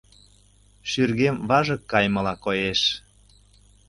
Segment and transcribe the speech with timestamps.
[0.89, 2.81] Шӱргем важык кайымыла коеш.